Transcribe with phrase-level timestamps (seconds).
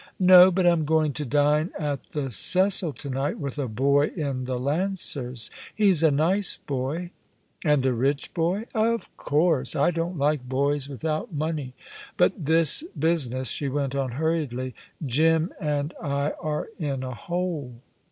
[0.17, 4.45] "No; but I'm going to dine at the Cecil to night, with a boy in
[4.45, 5.51] the Lancers.
[5.75, 7.11] He's a nice boy."
[7.63, 9.75] "And a rich boy?" "Of course!
[9.75, 11.75] I don't like boys without money.
[12.17, 14.73] But this business," she went on hurriedly.
[15.05, 17.75] "Jim and I are in a hole."